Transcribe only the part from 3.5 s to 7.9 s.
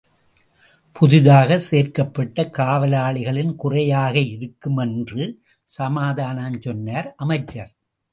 குறையாக இருக்கும் என்று சமாதானம் சொன்னார், அமைச்சர்.